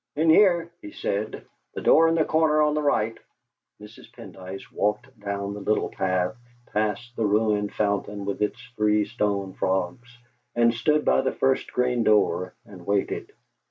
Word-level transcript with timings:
"In 0.15 0.31
here," 0.31 0.71
he 0.81 0.91
said; 0.93 1.45
"the 1.75 1.81
door 1.81 2.07
in 2.07 2.15
the 2.15 2.25
corner 2.25 2.63
on 2.63 2.73
the 2.73 2.81
right." 2.81 3.15
Mrs. 3.79 4.11
Pendyce 4.11 4.71
walked 4.71 5.19
down 5.19 5.53
the 5.53 5.59
little 5.59 5.89
path, 5.89 6.35
past 6.73 7.15
the 7.15 7.23
ruined 7.27 7.71
fountain 7.71 8.25
with 8.25 8.41
its 8.41 8.59
three 8.75 9.05
stone 9.05 9.53
frogs, 9.53 10.17
and 10.55 10.73
stood 10.73 11.05
by 11.05 11.21
the 11.21 11.31
first 11.31 11.71
green 11.71 12.03
door 12.03 12.55
and 12.65 12.83
waited. 12.87 13.31